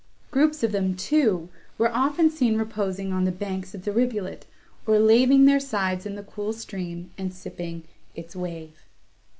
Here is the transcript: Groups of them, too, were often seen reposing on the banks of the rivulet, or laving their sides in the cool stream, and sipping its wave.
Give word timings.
Groups 0.31 0.63
of 0.63 0.71
them, 0.71 0.95
too, 0.95 1.49
were 1.77 1.93
often 1.95 2.31
seen 2.31 2.57
reposing 2.57 3.13
on 3.13 3.23
the 3.23 3.31
banks 3.31 3.75
of 3.75 3.83
the 3.85 3.91
rivulet, 3.91 4.47
or 4.87 4.97
laving 4.97 5.45
their 5.45 5.59
sides 5.59 6.07
in 6.07 6.15
the 6.15 6.23
cool 6.23 6.53
stream, 6.53 7.11
and 7.19 7.31
sipping 7.31 7.83
its 8.15 8.35
wave. 8.35 8.79